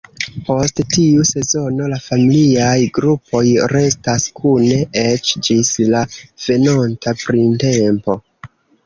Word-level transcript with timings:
Post 0.45 0.79
tiu 0.93 1.25
sezono 1.31 1.89
la 1.91 1.99
familiaj 2.05 2.77
grupoj 2.95 3.41
restas 3.73 4.25
kune 4.39 4.79
eĉ 5.03 5.35
ĝis 5.49 5.71
la 5.93 6.03
venonta 6.47 7.15
printempo. 7.25 8.17